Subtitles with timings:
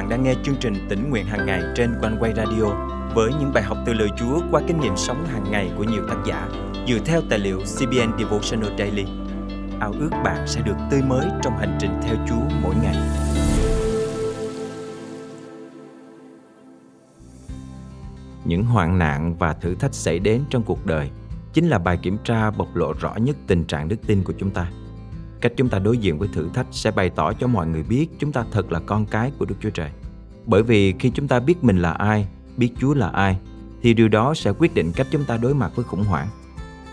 [0.00, 2.64] bạn đang nghe chương trình tỉnh nguyện hàng ngày trên quanh quay radio
[3.14, 6.02] với những bài học từ lời Chúa qua kinh nghiệm sống hàng ngày của nhiều
[6.08, 6.48] tác giả
[6.88, 9.04] dựa theo tài liệu CBN Devotional Daily.
[9.80, 12.96] Ao ước bạn sẽ được tươi mới trong hành trình theo Chúa mỗi ngày.
[18.44, 21.10] Những hoạn nạn và thử thách xảy đến trong cuộc đời
[21.52, 24.50] chính là bài kiểm tra bộc lộ rõ nhất tình trạng đức tin của chúng
[24.50, 24.70] ta.
[25.40, 28.08] Cách chúng ta đối diện với thử thách sẽ bày tỏ cho mọi người biết
[28.18, 29.90] chúng ta thật là con cái của Đức Chúa Trời.
[30.46, 33.36] Bởi vì khi chúng ta biết mình là ai, biết Chúa là ai,
[33.82, 36.28] thì điều đó sẽ quyết định cách chúng ta đối mặt với khủng hoảng.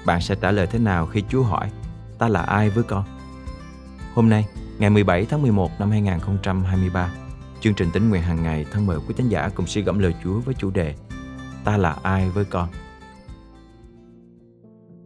[0.05, 1.72] Bạn sẽ trả lời thế nào khi Chúa hỏi,
[2.20, 3.03] ta là ai với con?
[4.13, 4.45] Hôm nay,
[4.80, 7.11] ngày 17 tháng 11 năm 2023,
[7.61, 10.14] chương trình tính nguyện hàng ngày thân mời quý tín giả cùng suy gẫm lời
[10.23, 10.95] Chúa với chủ đề
[11.67, 12.70] Ta là ai với con?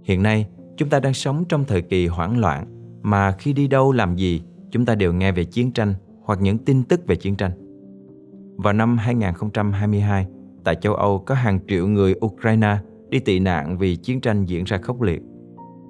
[0.04, 0.48] Hiện nay,
[0.78, 4.42] chúng ta đang sống trong thời kỳ hoảng loạn mà khi đi đâu làm gì,
[4.72, 7.52] chúng ta đều nghe về chiến tranh hoặc những tin tức về chiến tranh.
[8.58, 10.28] Vào năm 2022,
[10.64, 12.78] tại châu Âu có hàng triệu người Ukraine
[13.10, 15.22] đi tị nạn vì chiến tranh diễn ra khốc liệt.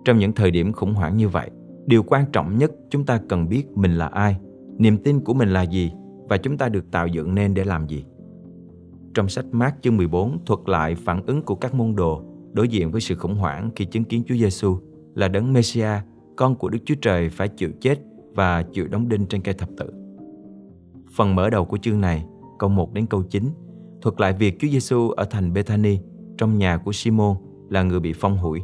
[0.05, 1.49] Trong những thời điểm khủng hoảng như vậy,
[1.85, 4.37] điều quan trọng nhất chúng ta cần biết mình là ai,
[4.77, 5.91] niềm tin của mình là gì
[6.29, 8.05] và chúng ta được tạo dựng nên để làm gì.
[9.13, 12.91] Trong sách Mát chương 14 thuật lại phản ứng của các môn đồ đối diện
[12.91, 14.77] với sự khủng hoảng khi chứng kiến Chúa Giêsu
[15.15, 16.01] là đấng Messiah
[16.41, 17.99] con của Đức Chúa Trời phải chịu chết
[18.35, 19.93] và chịu đóng đinh trên cây thập tự.
[21.15, 22.25] Phần mở đầu của chương này,
[22.59, 23.43] câu 1 đến câu 9,
[24.01, 25.99] thuật lại việc Chúa Giêsu ở thành Bethany
[26.37, 27.35] trong nhà của Simon
[27.69, 28.61] là người bị phong hủi.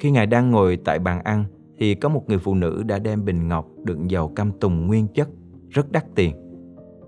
[0.00, 1.44] Khi Ngài đang ngồi tại bàn ăn
[1.78, 5.06] thì có một người phụ nữ đã đem bình ngọc đựng dầu cam tùng nguyên
[5.08, 5.28] chất
[5.68, 6.34] rất đắt tiền.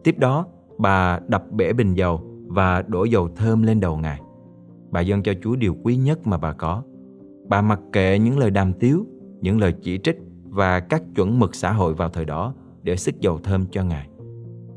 [0.05, 0.47] Tiếp đó,
[0.79, 4.21] bà đập bể bình dầu và đổ dầu thơm lên đầu Ngài.
[4.91, 6.83] Bà dâng cho Chúa điều quý nhất mà bà có.
[7.49, 9.07] Bà mặc kệ những lời đàm tiếu
[9.43, 13.21] những lời chỉ trích và các chuẩn mực xã hội vào thời đó để sức
[13.21, 14.09] dầu thơm cho Ngài.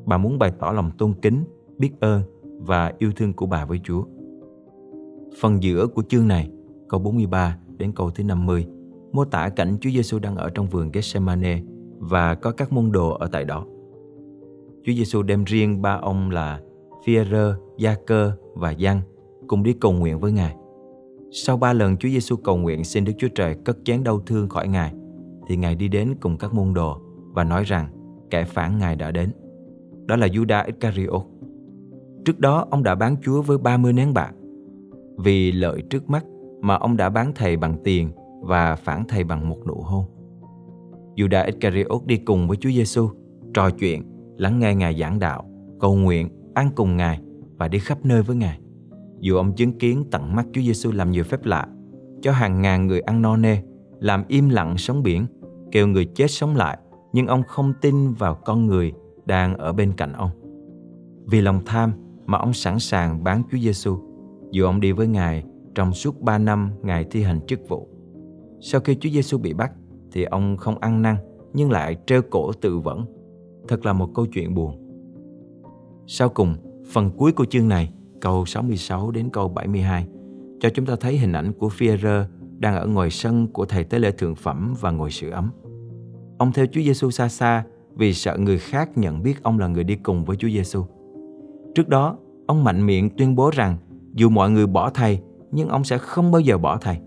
[0.06, 1.44] Bà muốn bày tỏ lòng tôn kính,
[1.78, 2.22] biết ơn
[2.60, 4.04] và yêu thương của bà với Chúa.
[5.42, 6.50] Phần giữa của chương này,
[6.90, 8.68] câu 43 đến câu thứ 50,
[9.12, 11.62] mô tả cảnh Chúa Giêsu đang ở trong vườn Gethsemane
[12.00, 13.66] và có các môn đồ ở tại đó.
[14.86, 16.62] Chúa Giêsu đem riêng ba ông là
[17.06, 19.02] Phi-e-rơ, Gia-cơ và Giăng
[19.48, 20.56] cùng đi cầu nguyện với Ngài.
[21.38, 24.50] Sau ba lần Chúa Giêsu cầu nguyện xin Đức Chúa Trời cất chén đau thương
[24.50, 24.94] khỏi Ngài,
[25.48, 27.02] thì Ngài đi đến cùng các môn đồ
[27.34, 27.88] và nói rằng
[28.30, 29.32] kẻ phản Ngài đã đến.
[30.06, 31.22] Đó là Judas Iscariot.
[32.26, 34.32] Trước đó ông đã bán Chúa với 30 nén bạc.
[35.18, 36.26] Vì lợi trước mắt
[36.62, 40.06] mà ông đã bán thầy bằng tiền và phản thầy bằng một nụ hôn.
[41.16, 43.10] Judas Iscariot đi cùng với Chúa Giêsu,
[43.54, 44.04] trò chuyện,
[44.38, 45.46] lắng nghe Ngài giảng đạo,
[45.80, 47.22] cầu nguyện, ăn cùng Ngài
[47.58, 48.60] và đi khắp nơi với Ngài.
[49.26, 51.68] Dù ông chứng kiến tận mắt Chúa Giêsu làm nhiều phép lạ,
[52.22, 53.58] cho hàng ngàn người ăn no nê,
[54.00, 55.26] làm im lặng sóng biển,
[55.72, 56.78] kêu người chết sống lại,
[57.14, 58.94] nhưng ông không tin vào con người
[59.26, 60.30] đang ở bên cạnh ông.
[61.26, 61.94] Vì lòng tham
[62.26, 63.98] mà ông sẵn sàng bán Chúa Giêsu,
[64.52, 65.44] dù ông đi với Ngài
[65.76, 67.90] trong suốt 3 năm Ngài thi hành chức vụ.
[68.62, 69.72] Sau khi Chúa Giêsu bị bắt,
[70.12, 71.16] thì ông không ăn năn
[71.54, 73.06] nhưng lại treo cổ tự vẫn.
[73.68, 74.76] Thật là một câu chuyện buồn.
[76.08, 76.56] Sau cùng,
[76.94, 77.92] phần cuối của chương này
[78.26, 80.08] câu 66 đến câu 72
[80.60, 82.24] cho chúng ta thấy hình ảnh của Führer
[82.60, 85.52] đang ở ngoài sân của thầy tế lễ thượng phẩm và ngồi sưởi ấm.
[86.38, 87.64] Ông theo Chúa Giêsu xa xa
[87.96, 90.84] vì sợ người khác nhận biết ông là người đi cùng với Chúa Giêsu.
[91.76, 93.78] Trước đó, ông mạnh miệng tuyên bố rằng
[94.14, 95.20] dù mọi người bỏ thầy,
[95.52, 96.98] nhưng ông sẽ không bao giờ bỏ thầy.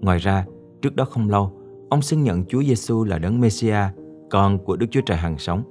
[0.00, 0.46] Ngoài ra,
[0.82, 1.52] trước đó không lâu,
[1.90, 3.80] ông xưng nhận Chúa Giêsu là đấng Messia,
[4.30, 5.62] con của Đức Chúa Trời hằng sống.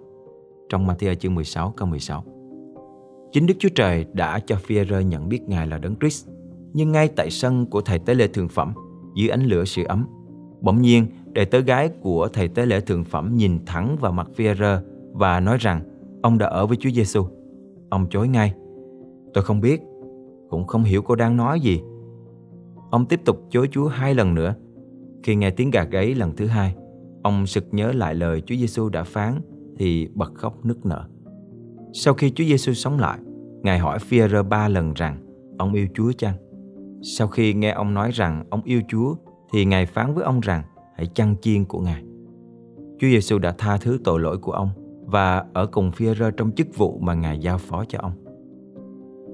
[0.69, 2.36] Trong Matthew chương 16 câu 16.
[3.31, 6.27] Chính Đức Chúa Trời đã cho Phi-e-rơ nhận biết Ngài là Đấng Christ.
[6.73, 8.73] Nhưng ngay tại sân của thầy tế lễ thượng phẩm,
[9.15, 10.07] dưới ánh lửa sự ấm,
[10.61, 14.27] bỗng nhiên đệ tớ gái của thầy tế lễ thượng phẩm nhìn thẳng vào mặt
[14.35, 14.81] Phi-e-rơ
[15.13, 15.81] và nói rằng
[16.21, 17.25] ông đã ở với Chúa Giêsu.
[17.89, 18.53] Ông chối ngay.
[19.33, 19.81] Tôi không biết,
[20.49, 21.81] cũng không hiểu cô đang nói gì.
[22.91, 24.55] Ông tiếp tục chối Chúa hai lần nữa.
[25.23, 26.75] Khi nghe tiếng gà gáy lần thứ hai,
[27.23, 29.41] ông sực nhớ lại lời Chúa Giêsu đã phán
[29.77, 31.07] thì bật khóc nức nở.
[31.99, 33.19] Sau khi Chúa Giêsu sống lại,
[33.63, 35.17] Ngài hỏi Phi-e-rơ ba lần rằng
[35.57, 36.33] ông yêu Chúa chăng?
[37.01, 39.15] Sau khi nghe ông nói rằng ông yêu Chúa
[39.51, 40.63] thì Ngài phán với ông rằng
[40.95, 42.03] hãy chăn chiên của Ngài.
[42.99, 44.69] Chúa Giêsu đã tha thứ tội lỗi của ông
[45.05, 48.13] và ở cùng Phi-e-rơ trong chức vụ mà Ngài giao phó cho ông.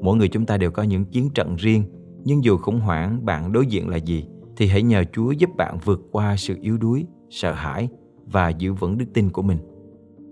[0.01, 1.83] Mỗi người chúng ta đều có những chiến trận riêng,
[2.23, 4.25] nhưng dù khủng hoảng bạn đối diện là gì
[4.57, 7.89] thì hãy nhờ Chúa giúp bạn vượt qua sự yếu đuối, sợ hãi
[8.25, 9.57] và giữ vững đức tin của mình.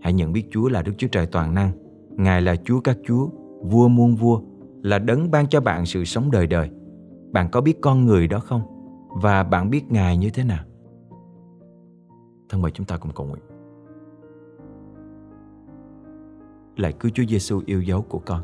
[0.02, 1.72] Hãy nhận biết Chúa là Đức Chúa Trời toàn năng
[2.18, 3.28] Ngài là Chúa các chúa,
[3.62, 4.42] vua muôn vua,
[4.82, 6.70] là đấng ban cho bạn sự sống đời đời.
[7.32, 8.62] Bạn có biết con người đó không?
[9.22, 10.64] Và bạn biết Ngài như thế nào?
[12.50, 13.44] Thân mời chúng ta cùng cầu nguyện.
[16.78, 18.42] Lạy cứu Chúa Giêsu yêu dấu của con.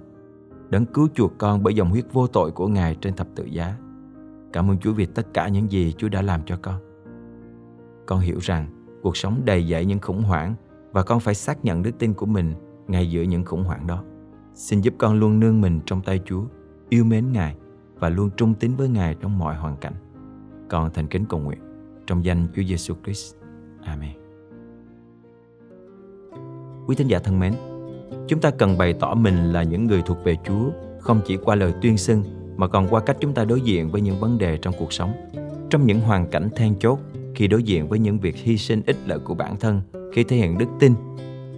[0.69, 3.77] Đấng cứu chuộc con bởi dòng huyết vô tội của Ngài trên thập tự giá.
[4.53, 6.75] Cảm ơn Chúa vì tất cả những gì Chúa đã làm cho con.
[8.05, 8.67] Con hiểu rằng
[9.03, 10.55] cuộc sống đầy dẫy những khủng hoảng
[10.91, 12.53] và con phải xác nhận đức tin của mình
[12.87, 14.03] ngay giữa những khủng hoảng đó.
[14.53, 16.43] Xin giúp con luôn nương mình trong tay Chúa,
[16.89, 17.55] yêu mến Ngài
[17.99, 19.93] và luôn trung tín với Ngài trong mọi hoàn cảnh.
[20.69, 21.59] Con thành kính cầu nguyện
[22.07, 23.35] trong danh Chúa Giêsu Christ.
[23.83, 24.11] Amen.
[26.87, 27.53] Quý thính giả thân mến,
[28.27, 31.55] chúng ta cần bày tỏ mình là những người thuộc về Chúa không chỉ qua
[31.55, 32.23] lời tuyên xưng
[32.57, 35.11] mà còn qua cách chúng ta đối diện với những vấn đề trong cuộc sống.
[35.69, 36.99] Trong những hoàn cảnh then chốt,
[37.35, 39.81] khi đối diện với những việc hy sinh ích lợi của bản thân,
[40.13, 40.93] khi thể hiện đức tin,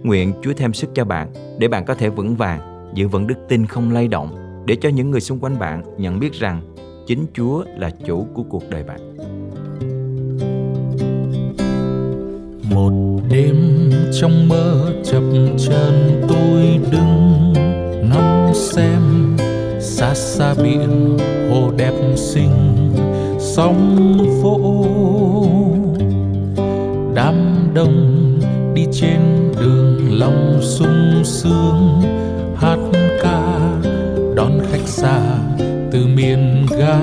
[0.02, 3.34] nguyện Chúa thêm sức cho bạn để bạn có thể vững vàng, giữ vững đức
[3.48, 4.36] tin không lay động,
[4.66, 6.74] để cho những người xung quanh bạn nhận biết rằng
[7.06, 9.16] chính Chúa là chủ của cuộc đời bạn.
[12.70, 13.56] Một đêm
[14.20, 15.22] trong mơ chập
[15.58, 17.52] chân tôi đứng
[18.10, 19.36] ngắm xem
[19.80, 21.18] xa xa biển
[21.50, 22.76] hồ đẹp xinh
[23.38, 24.86] sóng vỗ
[27.14, 27.34] đám
[27.74, 28.19] đông
[28.74, 29.20] đi trên
[29.60, 32.02] đường lòng sung sướng,
[32.56, 32.78] hát
[33.22, 33.58] ca,
[34.36, 35.20] đón khách xa
[35.92, 37.00] từ miền Galilee.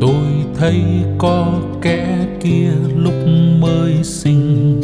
[0.00, 0.24] Tôi
[0.58, 0.82] thấy
[1.18, 1.46] có
[1.82, 3.14] kẻ kia lúc
[3.60, 4.80] mới sinh,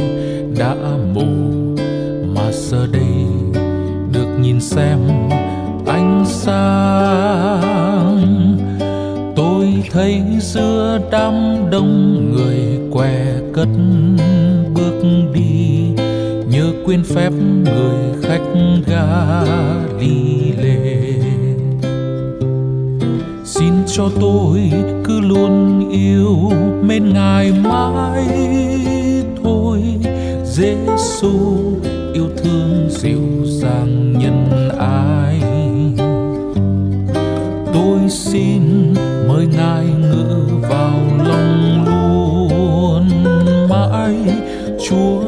[0.58, 0.74] đã
[1.14, 1.26] mù,
[2.34, 3.26] mà giờ đây
[4.12, 4.98] được nhìn xem
[5.86, 7.95] ánh sáng
[9.96, 11.34] thấy giữa đám
[11.70, 13.68] đông người què cất
[14.74, 15.02] bước
[15.34, 15.88] đi
[16.50, 17.30] như quên phép
[17.64, 18.42] người khách
[18.86, 19.86] Galilee
[23.44, 24.70] xin cho tôi
[25.04, 26.50] cứ luôn yêu
[26.82, 28.26] mến ngài mãi
[29.44, 29.82] thôi.
[30.44, 31.30] Giêsu
[32.14, 35.40] yêu thương dịu dàng nhân ái.
[37.74, 38.94] Tôi xin
[39.28, 39.85] mời ngài
[44.86, 45.25] chúa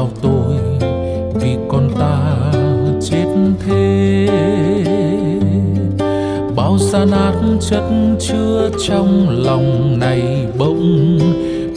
[0.00, 0.56] bao tôi
[1.34, 2.52] vì con ta
[3.00, 3.26] chết
[3.66, 4.28] thế.
[6.56, 7.82] Bao gian ác chất
[8.20, 11.18] chứa trong lòng này bỗng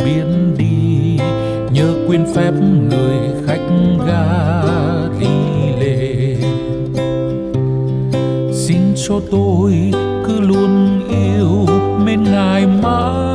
[0.05, 1.17] biến đi.
[1.71, 2.51] Nhớ quên phép
[2.89, 3.17] người
[3.47, 3.67] khách
[4.07, 4.61] ga
[5.19, 5.27] đi
[5.79, 6.35] lệ
[8.53, 9.91] xin cho tôi
[10.27, 11.75] cứ luôn yêu
[12.05, 13.32] mến ngài mãi.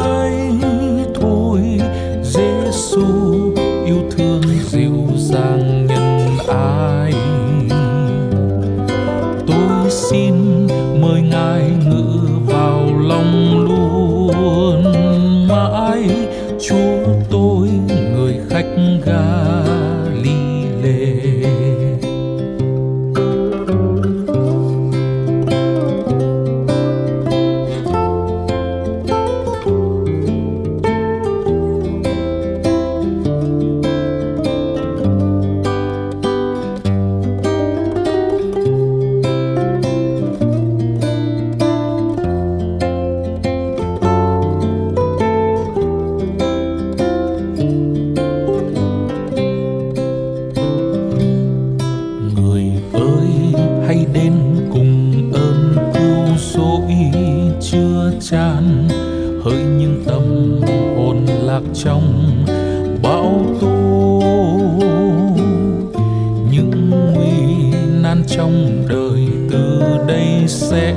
[70.70, 70.94] Sẽ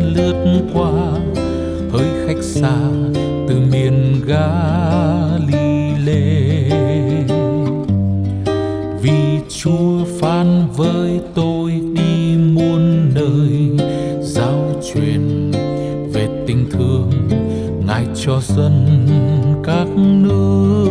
[0.00, 0.92] lướt qua
[1.92, 2.78] hơi khách xa
[3.48, 4.56] từ miền Galilee.
[9.02, 13.70] Vì Chúa phán với tôi đi muôn nơi,
[14.20, 15.50] giao truyền
[16.12, 17.10] về tình thương
[17.86, 19.06] Ngài cho dân
[19.64, 20.90] các nước.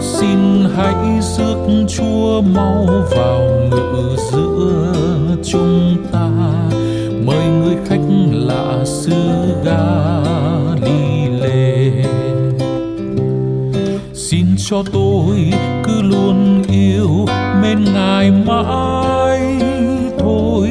[0.00, 0.38] Xin
[0.76, 6.28] hãy rước chúa mau vào ngự giữa chúng ta.
[7.24, 8.00] Mời người khách
[8.32, 9.12] lạ xứ
[9.64, 11.04] Galilee
[14.14, 15.52] xin cho tôi
[15.84, 17.26] cứ luôn yêu
[17.62, 19.56] mến ngài mãi
[20.18, 20.68] thôi.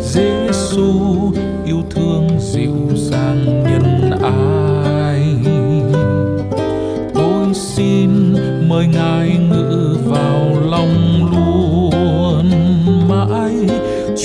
[0.00, 1.32] Giêsu
[1.66, 5.22] yêu thương dịu dàng nhân ái.
[7.14, 8.34] Tôi xin
[8.68, 9.38] mời ngài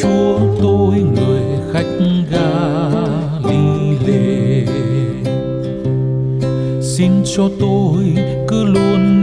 [0.02, 1.88] chúa tôi người khách
[2.32, 3.56] Galilee
[6.82, 8.16] xin cho tôi
[8.48, 9.19] cứ luôn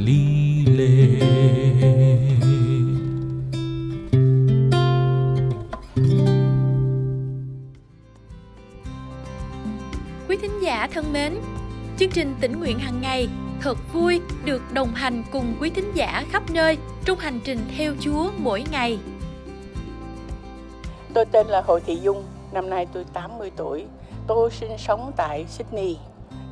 [0.00, 1.20] Galilee
[10.28, 11.34] Quý thính giả thân mến,
[11.98, 13.28] chương trình tỉnh nguyện hàng ngày
[13.60, 17.94] thật vui được đồng hành cùng quý thính giả khắp nơi trong hành trình theo
[18.00, 18.98] Chúa mỗi ngày.
[21.14, 23.84] Tôi tên là Hồ Thị Dung, năm nay tôi 80 tuổi.
[24.26, 25.96] Tôi sinh sống tại Sydney.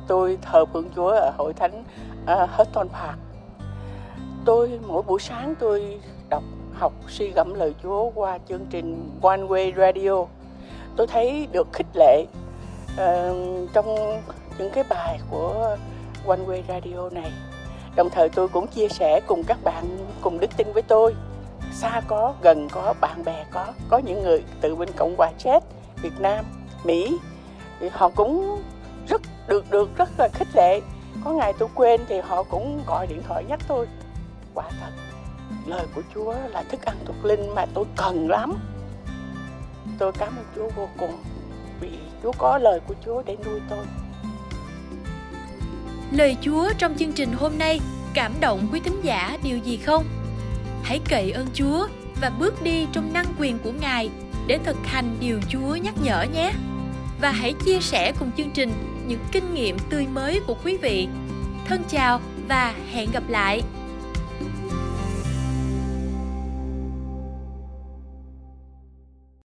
[0.07, 1.83] Tôi thờ phượng Chúa ở hội thánh
[2.23, 3.28] uh, Houghton Park.
[4.49, 9.41] Tôi mỗi buổi sáng tôi đọc học suy gẫm lời Chúa qua chương trình One
[9.41, 10.25] Way Radio.
[10.95, 12.25] Tôi thấy được khích lệ
[12.93, 13.95] uh, trong
[14.57, 15.77] những cái bài của
[16.27, 17.31] One Way Radio này.
[17.95, 19.85] Đồng thời tôi cũng chia sẻ cùng các bạn
[20.21, 21.15] cùng đức tin với tôi.
[21.73, 25.61] Xa có, gần có, bạn bè có, có những người từ bên Cộng hòa Czech,
[26.01, 26.45] Việt Nam,
[26.83, 27.17] Mỹ
[27.79, 28.61] thì họ cũng
[29.09, 30.81] rất được được rất là khích lệ.
[31.23, 33.87] Có ngày tôi quên thì họ cũng gọi điện thoại nhắc tôi.
[34.53, 34.91] Quả thật,
[35.65, 38.53] lời của Chúa là thức ăn thuộc linh mà tôi cần lắm.
[39.99, 41.23] Tôi cảm ơn Chúa vô cùng
[41.81, 41.89] vì
[42.23, 43.85] Chúa có lời của Chúa để nuôi tôi.
[46.11, 47.79] Lời Chúa trong chương trình hôm nay
[48.13, 50.05] cảm động quý thính giả điều gì không?
[50.83, 51.87] Hãy cậy ơn Chúa
[52.21, 54.09] và bước đi trong năng quyền của Ngài
[54.47, 56.51] để thực hành điều Chúa nhắc nhở nhé.
[57.21, 58.71] Và hãy chia sẻ cùng chương trình
[59.07, 61.07] những kinh nghiệm tươi mới của quý vị.
[61.65, 63.61] Thân chào và hẹn gặp lại.